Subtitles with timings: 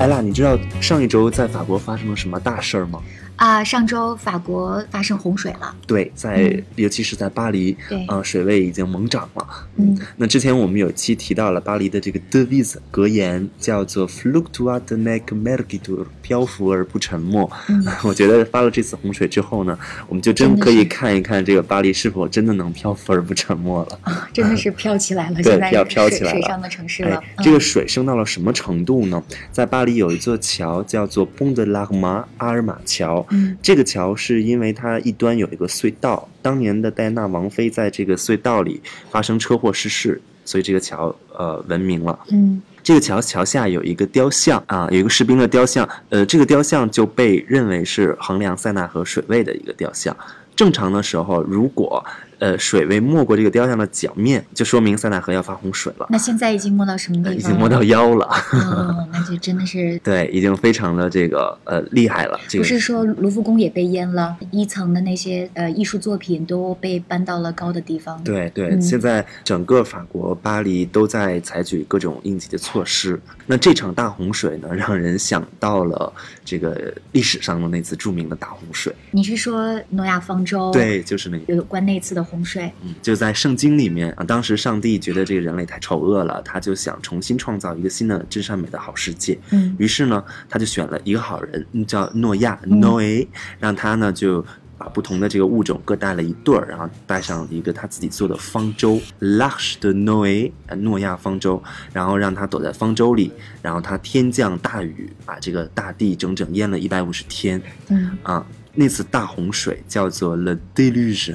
[0.00, 3.02] 艾拉，你知道上一周在法国发生了什么大事儿吗？
[3.40, 9.46] 啊、上周法国发生洪水了，对，在、尤其是在巴黎，对呃，水位已经猛涨了。
[9.76, 17.50] 嗯，那之前我们有期提到了巴黎的这个 devise 格言，叫做 “fluctuat nec mergitur”，漂浮而不沉没。
[17.70, 23.98] 嗯 我觉得发了这次洪水之后呢，我们就真可以看一看这个巴黎是否真的能漂浮而不沉没了。
[24.34, 29.22] 真的是 飘起来了，对现在要飘起来了水上的城市哎了。，这个嗯水升到了什么程度呢？
[29.50, 33.26] 在巴黎有一座桥叫做 Pont de l'Arma 阿尔玛桥。
[33.30, 42.18] 嗯这个桥是因为它一端有一个隧道，当年的戴安娜王妃在这个隧道里发生车祸逝世，所以这个桥呃闻名了。
[42.30, 50.16] 嗯这个桥桥下有一个雕像啊，有一个士兵的雕像，呃，这个雕像就被认为是衡量塞纳河水位的一个雕像。
[50.56, 52.02] 正常的时候，如果
[52.40, 56.06] 呃水位没过这个雕像的脚面，就说明塞纳河要发洪水了。
[56.10, 57.38] 那现在已经没到什么地方了？
[57.38, 59.98] 已经没到腰了，哦，那就真的是。
[60.02, 62.40] 对，已经非常的这个呃厉害了。
[62.48, 73.20] 这个不是说卢浮宫也被淹了，一层的那些呃艺术作品都被搬到了高的地方。，对对，嗯现在整个法国巴黎都在采取各种应急的措施。
[73.46, 76.12] 那这场大洪水呢，让人想到了
[76.44, 78.94] 这个历史上的那次著名的大洪水。
[79.10, 81.54] 你是说诺亚方舟？，对，就是那个。
[81.54, 82.72] 有关那次的洪水。
[82.82, 89.38] 嗯，就在圣经里面啊，当时上帝觉得这个人类太丑恶了，他就想重新创造一个新的真善美的好世界。
[89.50, 93.26] 嗯于是呢，他就选了一个好人，嗯叫诺亚嗯 （Noe），
[93.58, 94.44] 让他呢就
[94.78, 108.46] 把不同的这个物种各带了一对儿，然后带上一个他自己做的方舟 （L'Arche de Noé），呃诺亚方舟，然后让他躲在方舟里，然后他天降大雨，把这个大地整整淹了一百五十天嗯啊。
[108.72, 111.34] 那次大洪水叫做 Le Déluge。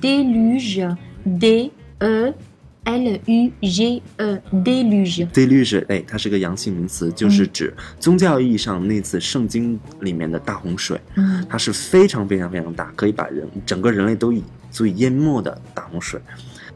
[0.00, 0.96] ，déluge.
[1.38, 2.34] D e
[2.84, 5.28] l u g e déluge。
[5.32, 11.44] deluge，哎，它是个阳性名词，就是指宗教意义上那次圣经里面的大洪水，嗯。
[11.48, 16.18] 它是非常非常非常大，可以把人整个人类都以足以淹没的大洪水。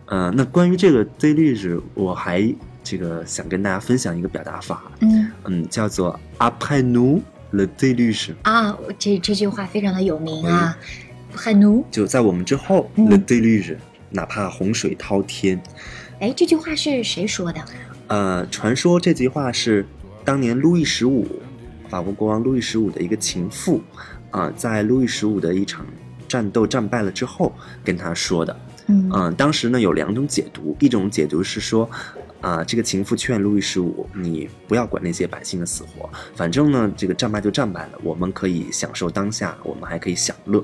[0.07, 5.31] 呃，那关于这个 deluge，我还这个想跟大家分享一个表达法，嗯。
[5.45, 7.23] 嗯，叫做 après nous
[7.53, 10.77] le déluge，啊，这这句话非常的有名啊，
[11.35, 11.85] 很奴。
[11.91, 13.77] 就在我们之后、嗯 le déluge，
[14.11, 15.61] 哪怕洪水滔天。
[16.21, 17.61] 哎，这句话是谁说的？
[18.07, 19.87] 呃，传说这句话是
[20.25, 21.27] 当年路易十五，
[21.89, 23.83] 法国国王路易十五的一个情妇，
[24.31, 25.87] 啊、在路易十五的一场
[26.29, 27.53] 战斗战败了之后
[27.85, 28.57] 跟他说的。
[28.87, 31.91] 嗯嗯、当时呢有两种解读，一种解读是说，
[32.45, 40.63] 啊、这个情妇劝路易十五，你不要管那些百姓的死活，反正呢这个战败就战败了，我们可以享受当下，我们还可以享乐，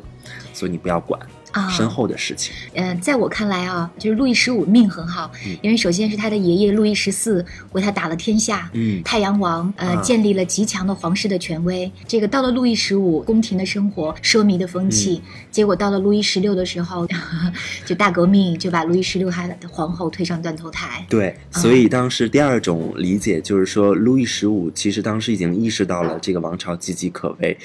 [0.52, 1.18] 所以你不要管。
[1.52, 2.54] 啊，身后的事情。
[2.74, 11.90] 嗯、在我看来啊，就是路易十五命很好，嗯因为首先是他的爷爷路易十四为他打了天下，嗯太阳王呃、啊建立了极强的皇室的权威。
[12.06, 17.06] 这个到了路易十五，宫廷的生活奢靡的风气，嗯结果到了路易十六的时候，
[17.84, 21.04] 就大革命，就把路易十六他的皇后推上断头台。
[21.08, 27.56] 对，所以当时第二种理解就是说，路易十五其实当时已经意识到了这个王朝岌岌可危，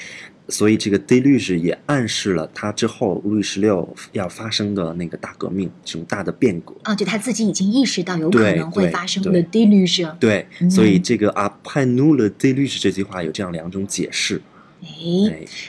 [0.48, 6.74] 所以这个 deluge 也暗示了他之后路易十六要发生的那个大革命，这种大的变革。
[6.84, 10.08] 啊，就他自己已经意识到有可能会发生对的 deluge。
[10.18, 14.40] 对，嗯所以这个 après nous le deluge 这句话有这样两种解释。
[14.82, 14.88] 哎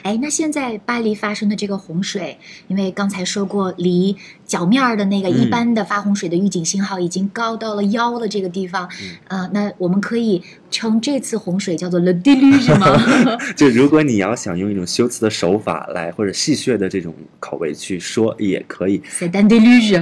[0.02, 2.38] 哎，哎，那现在巴黎发生的这个洪水，
[2.68, 12.86] 因为刚才说过，离脚面儿的那个嗯一般的发洪水的预警信号已经高到了腰的这个地方，嗯呃，那我们可以称这次洪水叫做 le deluge 吗？
[13.56, 19.00] 就如果你要想用一种修辞的手法来，或者戏谑的这种口味去说，也可以。
[19.10, 19.98] C'est un deluge。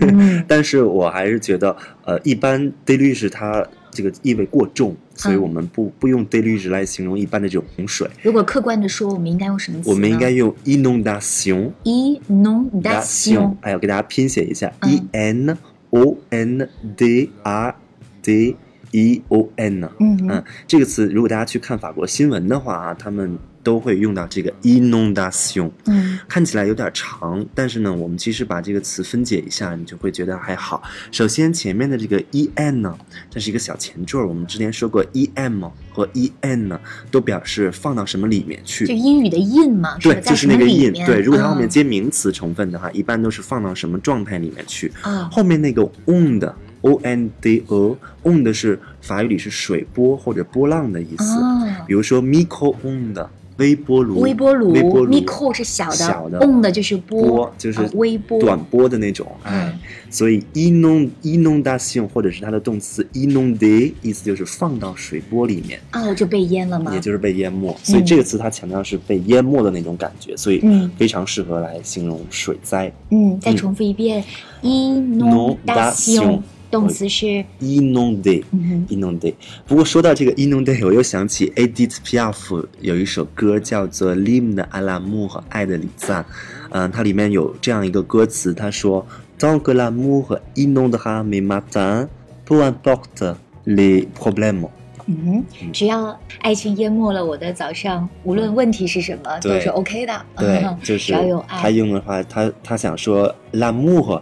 [0.00, 3.66] 嗯 但是我还是觉得，呃，一般 deluge 它
[3.98, 8.08] 这个意味过重，所以嗯我们不不用 deluge 来形容一般的这种洪水。
[8.22, 9.92] 如果客观的说，我们应该用什么词呢？
[9.92, 11.72] 我们应该用 inondation。
[11.82, 13.56] inondation。
[13.62, 15.58] 哎，我给大家拼写一下、嗯 e n
[15.90, 17.74] o n d r
[18.22, 18.54] d
[18.92, 19.90] e o n。
[19.98, 23.36] 嗯嗯，这个词如果大家去看法国新闻的话啊，他们
[23.68, 25.70] 都会用到这个 inundation。
[25.84, 30.82] 嗯看起来有点长，但是呢，我们其实把这个词分解一下，你就会觉得还好。
[31.12, 32.98] 首先前面的这个 e n 呢，
[33.28, 36.80] 这是一个小前缀，我们之前说过 e m 和 e n 呢，
[37.10, 38.94] 都表示放到什么里面去就。
[38.94, 44.90] 英语的 in 嘛，对，就是那个 in 对，如果它后面嗯接名词成分的话，一般都是放到什么状态里面去。
[45.02, 51.40] 啊后面那个 on 的 o n d o on 的是法语里是水波或者波浪的意思。
[51.42, 53.28] 啊比如说 micro on 的
[53.58, 56.38] 微波炉，微波炉微波炉 micro 是小的小的。
[56.44, 58.40] on 的就是波波就是啊微波。
[58.40, 59.78] 短波的那种，哎，嗯。
[60.10, 66.94] 所以 inund inundation 或者是它的动词 inunde，意思就是放到水波里面，哦就被淹了吗？
[66.94, 67.00] 也？
[67.00, 67.76] 就是被淹没。
[67.82, 70.90] 所以这个词它强调是被淹没的那种感觉，所以嗯。
[70.96, 72.92] 非常适合来形容水灾。
[73.10, 74.24] 嗯，再重复一遍
[74.62, 79.34] ，inundation 动词是 inunde 嗯哼 inunde。
[79.66, 86.24] 不过说到这个 inunde，我又想起 Edith Piaf 有一首歌叫做《l'hymne à l'amour》爱的礼赞，
[86.70, 89.06] 嗯，它里面有这样一个歌词，他说
[89.38, 92.08] ：“Tant que l'amour inondera mes matins,
[92.46, 94.68] peu importe les problèmes。”
[95.10, 100.26] 嗯哼，只要爱情淹没了我的早上，无论问题是什么都是 OK 的。
[100.36, 101.70] 对嗯，就是只要有他。
[101.70, 104.20] 用的话，他他想说 l'amour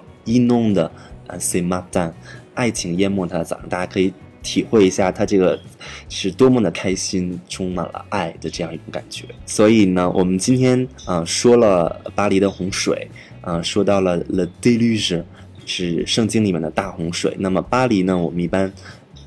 [1.26, 2.14] 啊，see my d o n
[2.54, 4.12] 爱情淹没他的早上，大家可以
[4.42, 5.58] 体会一下他这个
[6.08, 9.24] 是多么的开心，充满了爱的这样一种感觉。
[9.44, 13.08] 所以呢，我们今天啊、说了巴黎的洪水，
[13.40, 15.22] 啊、说到了 le déluge，
[15.66, 17.36] 是圣经里面的大洪水。
[17.38, 18.72] 那么巴黎呢，我们一般，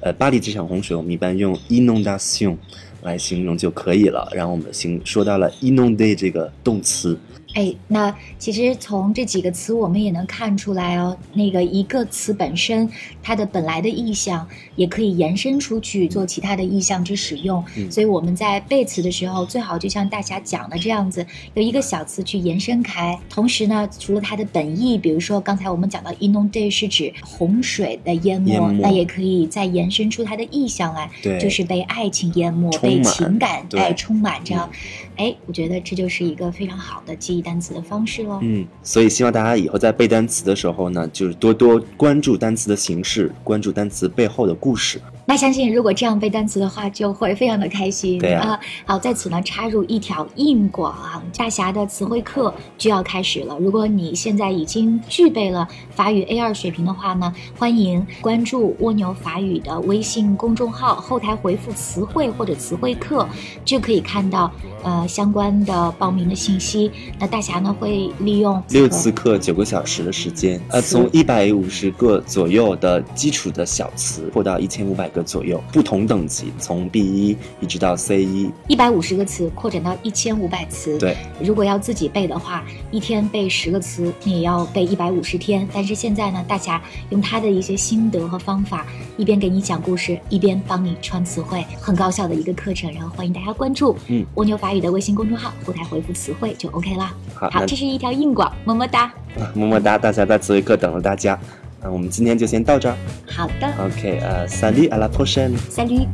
[0.02, 2.56] 呃，巴黎这场洪水，我们一般用 inondation
[3.04, 4.28] 来形容就可以了。
[4.34, 7.18] 然后我们形说到了 inonde 这个动词，
[7.56, 12.90] 哎，那其实从这几个词我们也能看出来哦，那个一个词本身
[13.24, 17.64] 它的本来的意象也可以延伸出去做其他的意象之使用。
[17.76, 21.26] 嗯所以我们在背词的时候，最好就像大侠讲的这样子，
[21.56, 23.20] 有一个小词去延伸开。
[23.30, 34.70] 同时呢，除了它的本意，比如说刚才我们讲到 inundate 是指洪水的淹没，淹没那也可以再延伸出它的意象来，对就是被爱情淹没，被情感对哎充满着。
[35.16, 38.40] 哎，我觉得这就是一个非常好的记忆单词的方式喽。
[38.42, 45.02] 嗯，所以希望大家以后在背单词的时候呢，就是多多关注单词的形式，关注单词背后的故事。
[45.30, 48.18] 那相信如果这样背单词的话，就会非常的开心。
[48.18, 53.56] 对呀啊，好，在此呢插入一条硬广啊，大侠的词汇课就要开始了。
[53.60, 63.30] 如果你现在已经具备了法语 A 二水平的话呢，欢迎关注蜗牛法语的微信公众号，后台回复词汇或者词汇课，
[63.64, 66.92] 就可以看到呃相关的报名的信息。
[67.20, 78.50] 那大侠呢会利用六次课九个小时的时间，呃，从一百五十个左右的基础的小词，扩到一千五百个左右，不同等级，从 B 一一直到 C 一。
[78.68, 80.98] 一百五十个词扩展到一千五百词。
[80.98, 85.68] 对，如果要自己背的话，一天背十个词，你也要背一百五十天。
[85.74, 88.86] 但是现在呢，大侠用他的一些心得和方法，
[89.18, 92.92] 一边给你讲故事，一边帮你串词汇，很高效的一个课程。
[92.94, 97.12] 然后欢迎大家关注，嗯，蜗牛法语的微信公众号，后台回复词汇就 OK 了。
[97.34, 99.12] 好，好，这是一条硬广，么么哒。
[99.54, 101.40] 么么哒，大家在词汇课等着大家。
[101.82, 102.96] 那我们今天就先到这儿。
[103.28, 105.56] 好的 OK，呃，salut à la prochaine。
[105.70, 106.08] ，Salut。